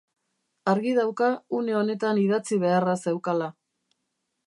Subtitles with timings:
[0.73, 1.27] Argi dauka
[1.59, 3.53] une honetan idatzi beharra zeukala.